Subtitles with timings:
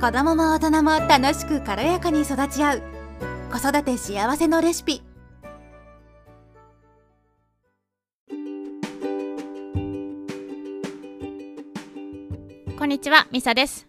[0.00, 2.82] 子供も大人も楽しく軽やかに育ち合う
[3.50, 5.02] 子育て幸せのレシピ
[12.78, 13.88] こんにちは、ミサです。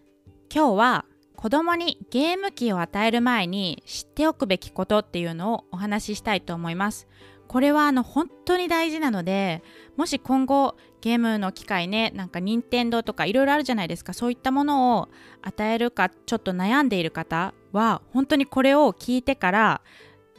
[0.52, 1.04] 今日は
[1.36, 7.06] 子供にゲーム機を与える前に知っておくべきことっていうのをお話ししたいと思います。
[7.50, 9.64] これはあの本当に大事なので、
[9.96, 15.08] もし今後ゲームの機会ね、なんか任天堂とかいろいろあるじゃないですか、そういったものを
[15.42, 19.80] 与えるかちょっと悩んでいる方は本当にこれを聞いてから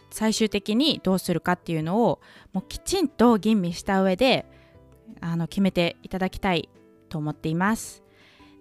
[0.10, 2.22] 最終的にどうするかっていうのを
[2.54, 4.46] もうきちんと吟味した上で
[5.20, 6.70] あの決めていただきたい
[7.10, 8.04] と思っています。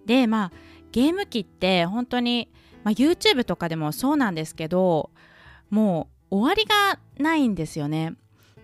[0.06, 0.52] でまあ
[0.90, 2.48] ゲーム機って本当に、
[2.82, 5.10] まあ、YouTube とかでもそうなんですけど
[5.70, 8.16] もう終わりがないんですよね。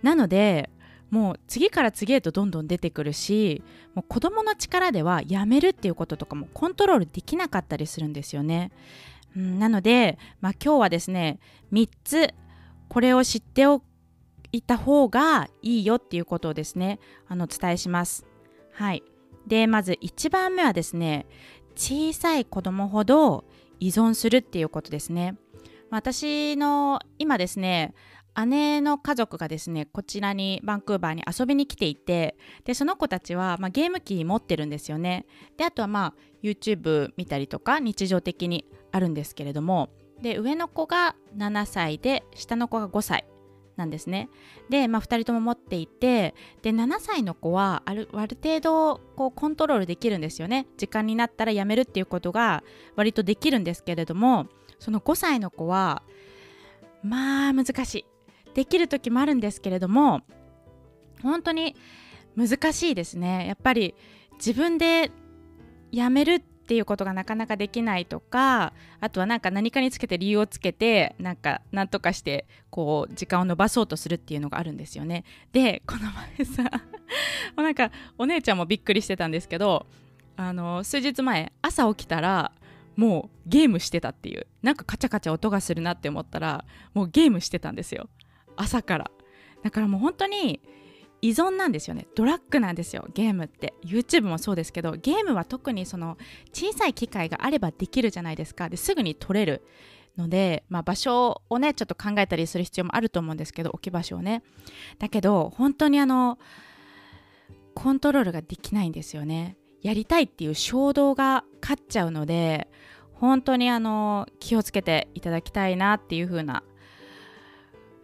[0.06, 0.70] なので
[1.10, 3.60] もう次から次へとどんどん出てくるし
[3.96, 8.70] もう子どもの力ではやめるっていうこととかもコントロールできなかったりするんですよね。
[9.36, 11.40] うん、なので、まあ、今日はですね
[11.72, 12.32] 3つ
[12.88, 13.82] これを知ってお
[14.52, 18.24] いた方がいいよっていうことをですねあのお伝えします。
[18.74, 19.02] はい、
[19.48, 21.26] でまず1番目はですね
[21.74, 23.44] 小さい子供ほど
[23.80, 25.36] 依存するっていうことですね。
[25.90, 27.94] 私の今ですね
[28.44, 35.26] 姉の家族がですねこちらにバンクーバーに遊びに来ていてでその子たちは、まあ、ゲーム機持ってるんですよね。
[35.56, 43.24] であとはまあ YouTube 見たりとか日常的にあるんですけれどもで上の子が7歳で下の子が5歳
[43.76, 44.30] なんですね。
[44.70, 50.66] で、まあ、2人とも持っていてで7歳の子はあるある程度こうコントロールできるんですよね。
[50.76, 52.64] 時間になったらやめるっていうことが
[52.96, 54.46] 割とできるんですけれども
[54.78, 56.02] その5歳の子は
[57.02, 58.15] まあ難しい。
[58.56, 60.22] できる時もあるんですけれども
[61.22, 61.76] 本当に
[62.36, 63.46] 難しいですね。
[63.46, 63.94] やっぱり
[64.38, 65.10] 自分で
[65.92, 75.24] やめるっていうことがなかなかできないとかあとはなんか何かにつけて理由をつけてなんか何とかしてこう時間を延ばそうとするっていうのがあるんですよね。
[75.52, 76.68] でこの前さも
[77.58, 79.86] う なんかお姉ちゃんもびっくりしてたんですけど
[80.36, 82.52] あの数日前朝起きたら
[82.96, 84.46] もうゲームしてたっていう。
[84.62, 88.08] なんかカチャカチャ音がするなって思ったらもうゲームしてたんですよ。
[88.56, 89.10] 朝から。
[89.62, 90.60] だからもう本当に
[91.22, 92.06] 依存なんですよね。
[92.14, 93.74] ドラッグなんですよゲームって。
[93.84, 96.16] YouTube もそうですけどゲームは特にその
[96.52, 98.68] 小さい機械があればできるじゃないですか。
[98.68, 99.62] ですぐに取れる
[100.16, 104.42] ので、まあ、場所をねちょっと考えたりする必要もあると思うんですけど置き場所をね。
[104.98, 106.38] だけど本当にあの
[107.74, 109.56] コントロールができないんですよね。
[109.82, 112.68] やりたいっていう衝動が勝っちゃうので
[113.12, 116.62] 本当にあの気をつけていただきたいなっていう風な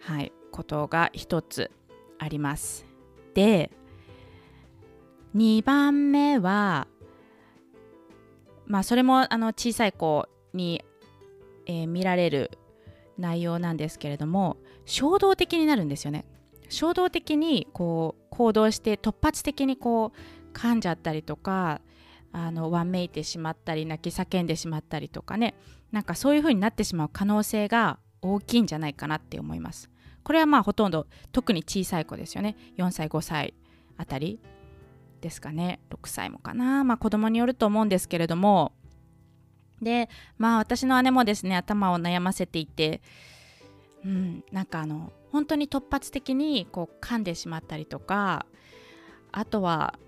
[0.01, 0.33] はい。
[0.53, 1.71] ことが一つ
[2.19, 2.87] あります。
[3.35, 3.73] で
[5.35, 6.87] 2番目は
[8.67, 10.85] まあそれもあの小さい子に、
[11.67, 12.51] えー見られる
[13.19, 16.25] 内容なんですけれども衝動的になるんですよね。
[16.69, 21.81] 衝動的にこう行動して突発的にこう噛んじゃったりとか
[22.33, 25.55] あのわめいてしまったり泣き叫んでしまったりとかね
[25.93, 29.91] なんかそういう風になってしまう可能性が大きいんじゃないかなって思います。
[30.25, 32.57] これはまあほとんど特に小さい子ですよね。
[32.77, 33.55] 4歳5歳
[33.97, 34.41] あたり
[35.21, 35.81] ですかね。
[35.91, 36.85] 6歳もかな。
[36.85, 38.73] まあ子供によると思うんですけれども。
[39.83, 43.03] でまあ私の姉もですね頭を悩ませていて
[44.05, 48.47] うんなんかあの本当に突発的にこう噛んでしまったりとか
[49.33, 49.99] あとは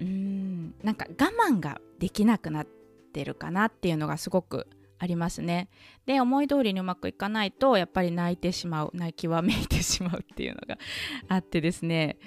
[0.00, 2.66] うんなんか我慢ができなくなっ
[3.12, 4.66] てるかなっていうのがすごく
[5.02, 5.68] ありますね。
[6.06, 10.78] で思い通りにうまくいかないとやっぱり泣いてしまう泣きわめいてしまうっていうのが
[11.28, 12.18] あってですね、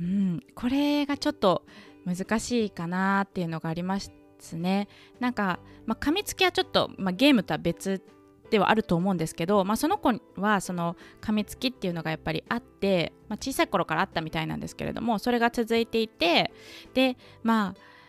[0.00, 1.66] うん、これがちょっと
[2.06, 4.10] 難しいかなっていうのがあります
[4.54, 4.88] ね。
[5.18, 8.02] なんか、まあ、噛みつきはちょっと、まあ、ゲームとは別
[8.50, 16.50] ではあると思うんですけど、まあ、その子はその噛みつきっていうのがやっぱりあって、まあ、小さい頃からあったみたいなんですけれどもそれが続いていて
[16.94, 17.99] でまあ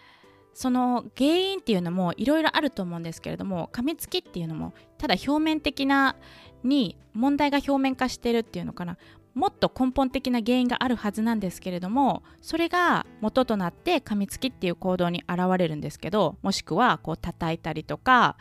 [0.53, 6.15] その原因っていうのもいろいろあると思うんですけれども噛みつきっていうのもただ表面的な
[6.63, 8.97] に問題が表面化してるっていうのかな。
[9.33, 18.35] もっと根本的な原因があるはずなんですけれどもそれが元となって噛みつきっていう行動に現れるんですけどもしくはこう叩いたりとか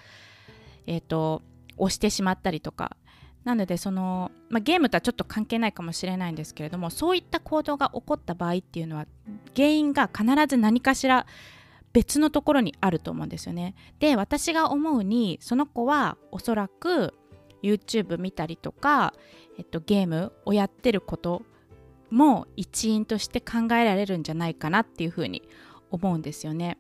[0.87, 1.43] えっ、と
[1.77, 2.97] 押してしまったりとか。
[3.45, 9.07] なのでその、まあ、ゲームとはちょっと関係ないかもしれないんですけれどもそういった行動が起こった場合っていうのは
[9.57, 11.27] 原因が必ず何かしら
[11.93, 13.75] 別のところにあると思うんですよね。
[13.99, 17.15] で私が思うにその子はおそらく
[17.63, 19.13] YouTube 見たりとか、
[19.59, 21.43] えっと、ゲームをやってること
[22.11, 25.43] も一因として考えられるんじゃないかなっていうふうに
[25.91, 26.79] 思うんですよね。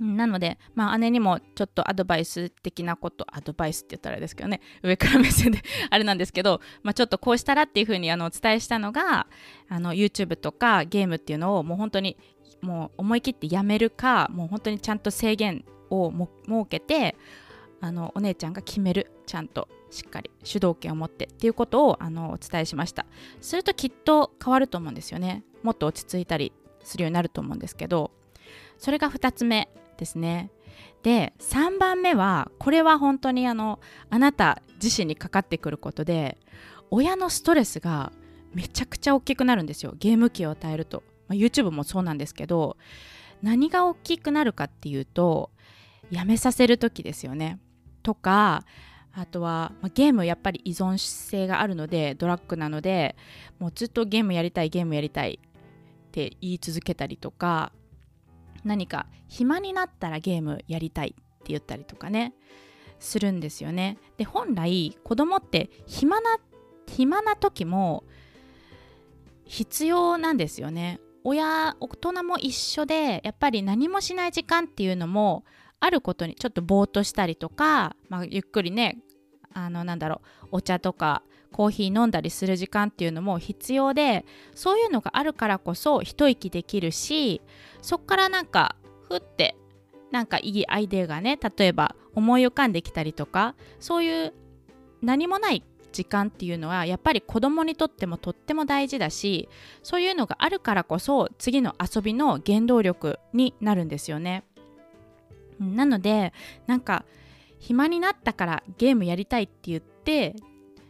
[0.00, 5.60] なので、まあ、姉にもちょっとアドバイス的なことアドバイスって言ったらあれですけどね上から目線で
[5.90, 9.26] あれなんですけど、まあ、ちょっとこうしたらっていうふうにあのお伝えしたのが
[9.68, 12.16] あの YouTube とかゲームっていうのをもう本当に
[12.60, 16.28] もう思い切ってやめるかもう本当にちゃんと制限を設
[16.68, 17.16] けて
[17.80, 23.06] あのお姉ちゃんが決めるちゃんとしっかり主導権を持ってっていうことをあのお伝えしました。
[23.40, 25.44] するときっと変わると思うんですよね。
[25.62, 26.52] もっと落ち着いたり
[26.82, 28.10] するようになると思うんですけど
[28.78, 30.50] それが2つ目ですね。
[31.02, 36.38] で3番目はこれは本当にあのあなた自身にかかってくることで
[36.90, 38.12] 親のストレスが
[38.54, 39.94] めちゃくちゃ大きくなるんですよ。
[39.98, 42.76] ゲーム機を与えると、まあ、YouTube もそうなんですけど
[43.42, 45.50] 何が大きくなるかっていうと
[46.10, 47.58] やめさせる時ですよね
[48.02, 48.64] とか
[49.12, 53.16] あとは、まあ、ゲームやっぱり依存性があるのでドラッグなので
[53.58, 57.72] もうずっとゲームやりたいゲームやりたいって言い続けたりとか
[58.64, 62.34] 何か暇になったらゲームやりたいって言ったりとかね
[62.98, 63.98] するんですよね。
[64.16, 66.38] で本来子供って暇な
[66.86, 68.04] 暇な時も
[69.44, 71.00] 必要なんですよね。
[71.28, 75.44] 親大人も一緒でやっぱり何もしない時間っていうのも
[75.78, 78.98] あることにちょっとぼーっとしたりとか、まあ、ゆっくりね
[79.52, 81.22] あのなんだろうお茶とか
[81.52, 87.42] コーヒー飲んだりする時間っていうのも必要でそういうのがあるからこそ一息できるし
[87.82, 88.76] そっからなんか
[89.06, 89.54] ふって
[90.10, 94.34] なんかいいアイデアがね例えば思い浮かんできたりとかそういう
[95.02, 99.48] 何もない時間っていうのはやっぱり子供にとってもとっても大事だし
[99.82, 104.44] そういうのがあるからこそ次の遊びの原動力になるんですよね。
[105.58, 106.32] なので
[106.66, 107.04] なんか
[107.58, 110.36] 暇になったからゲームやりたいって言って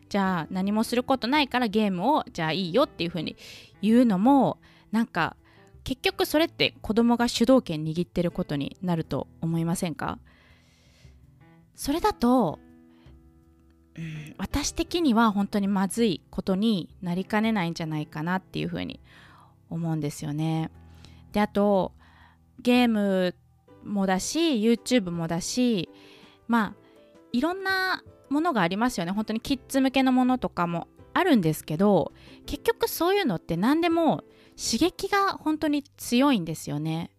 [0.08, 3.36] じゃあ何もすることないからゲームをじゃあいいよっていうふうに
[3.80, 4.58] 言うのも
[4.92, 5.36] なんか
[5.84, 10.18] 結局それって子供が主導権握ってることになると思いませんか？
[11.74, 12.58] それだと、
[13.98, 19.00] うん、私的には本当にまずいことになりかねないんじゃないかなっていうふうに
[19.70, 20.70] 思うんですよね。
[21.32, 21.92] であと
[22.60, 23.34] ゲーム
[23.84, 25.88] もだし YouTube もだし
[26.46, 26.88] まあ
[27.32, 29.12] いろんなものがありますよね。
[29.12, 32.12] 本当にキッズ向けのものとかもあるんですけど
[32.46, 34.22] 結局そういうのって何でも
[34.56, 37.10] 刺激が本当に強いんですよね。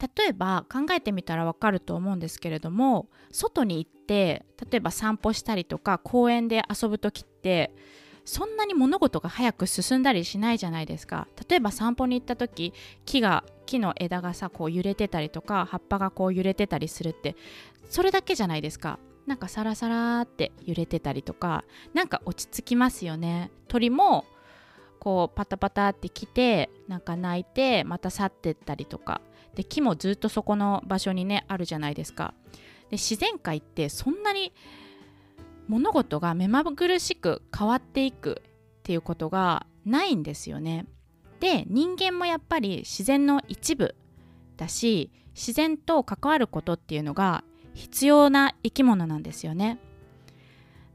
[0.00, 7.74] 例えば考えてみたらわかると思うんですけれども外に行って例えば散歩したりとか公園で遊ぶ時って
[8.24, 11.28] そんなに物事が早く進んだりしないじゃないですか。
[11.48, 12.72] 例えば散歩に行った時
[13.04, 17.36] 木が木の枝がさこう揺れてたりとか葉っぱがこう揺れてたりするって
[17.88, 18.98] それだけじゃないですか。
[19.26, 21.64] なんかサラサラって揺れてたりとか
[21.94, 23.50] なんか落ち着きますよね。
[23.68, 24.24] 鳥も
[25.04, 29.20] こうパタパタって来てなんか鳴いてまた去ってったりとか。
[29.54, 32.32] で木もずっとそこの場所にねあるじゃないですか。
[32.90, 34.54] で自然界ってそんなに
[35.68, 38.42] 物事が目まぐるしく変わっていく
[38.78, 40.86] っていうことがないんですよね。
[41.38, 43.94] で人間もやっぱり自然の一部
[44.56, 49.78] だし自然と関わることっていうのが必要な生き物なんですよね。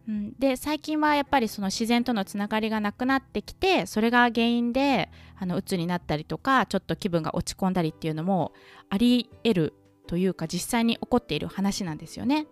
[0.10, 8.52] うん、で最近はやっぱりその自然とのつながりがなくなってきてそれが原因であの鬱になったりとかちょっと気分が落ち込んだりっていうのも
[8.90, 9.74] あり得る
[10.08, 12.48] というか実際に起こっている話なんですよね。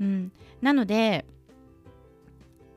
[0.00, 0.32] うん、
[0.62, 1.26] なので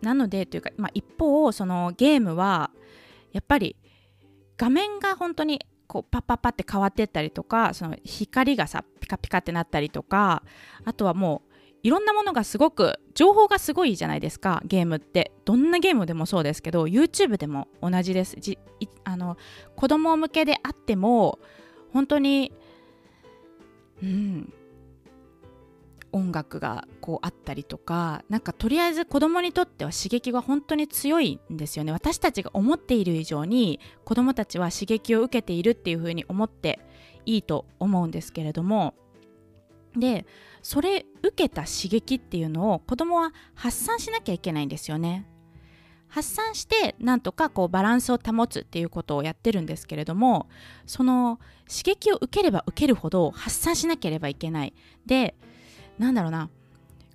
[0.02, 2.72] なのでというか、まあ、一方そのゲームは
[3.34, 3.76] やっぱり
[4.58, 10.42] 画面が本当にこうパッパッパって変わってったりとかその光がさピカピカってなったりとか
[10.86, 11.51] あとはもう
[11.84, 15.32] いろんなものがすごく情報がすごいじゃないですかゲームって。
[15.46, 18.38] どんなゲームでもそうですけど YouTube でも同じです。
[18.40, 18.58] じ
[19.04, 19.38] あの
[19.76, 21.40] 子供向けであっても
[21.92, 22.54] 本当に
[24.02, 24.54] うん
[26.14, 31.92] 音楽がこうあったりとかなんかとりあえず子供にとっては刺激が本当に強いんですよね。
[31.92, 36.80] 私たちが思っている以上に子供たちは刺激を受けているっていうふうに思って
[37.26, 38.94] いいと思うんですけれども
[39.96, 40.26] で
[40.62, 45.26] それ受けた刺激っていうのを子供は発散しなきゃいけないんですよね。
[46.08, 50.50] 発散してなんとかこうバランスを保つっていうことをやってるんですけれども
[50.86, 54.74] その刺激を受ければ受けるほど発散しなければいけない。
[55.06, 55.36] で
[55.98, 56.50] なんだろうな。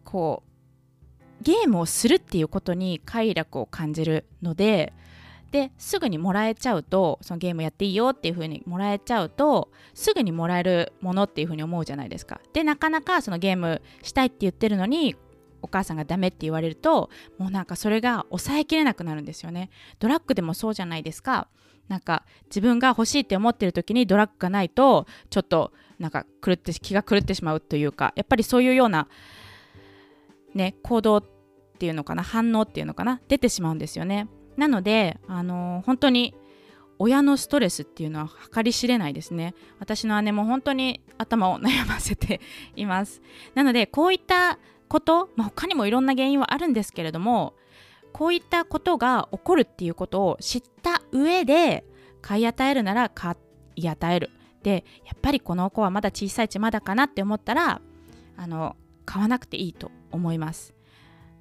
[0.04, 4.94] こうゲームをするっていうことに快楽を感じるので
[5.50, 12.40] ですぐにもらえちゃうとそのゲームやっていいよっていう風にもらえちゃうとすぐにもらえるものっていう風に思うじゃないですか。
[12.52, 15.16] でなかなかそのゲームしたいって言ってるのに
[15.62, 19.70] お母さんがダメって言われるともうなんかそれが抑えきれなくなるんですよね。
[19.98, 21.48] ドラッグでもそうじゃないですか。
[21.88, 29.08] なんか自分が欲しいって思ってる時にドラッグがないとちょっとなんか狂って気が狂ってしまうというかやっぱりそういうような
[30.54, 31.24] ね行動っ
[31.78, 34.28] ていうのかな反応っていうのかな出てしまうんですよね。
[34.56, 36.34] なのであのー、本当に
[36.98, 39.54] 親のストレスっていうのは計り知れないですね。
[39.78, 42.40] 私の姉も本当に頭を悩ませて
[42.74, 43.20] います。
[43.54, 44.58] なのでこういった
[44.88, 47.54] こと、まあ、他にもいろんな原因はあるんですけれども
[48.12, 51.84] こういったことが起こるっていうことを知った上で
[52.22, 53.36] 買い与えるなら買
[53.74, 54.30] い与える。
[54.62, 57.80] でやっぱりこの子はまだ小さいちまだかなって思ったら
[58.36, 60.75] あの買わなくていいと思います。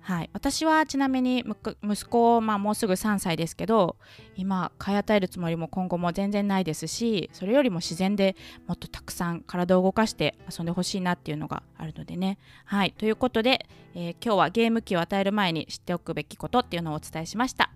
[0.05, 1.43] はい、私はちなみに
[1.83, 3.95] 息子、まあ、もうすぐ3歳ですけど
[4.35, 8.35] 今買い与えるつもりも今後も全然ないですしそれよりも自然で
[8.67, 12.37] もっとたくさん体を動かして遊んでほしいなっていうのがあるのでね。
[12.65, 17.71] はいということで、えー、今日はゲーム機を与える前に知っておくべきことっていうのをお伝えしました。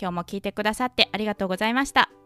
[0.00, 2.19] 今日も聞いてくださってありがとうございました。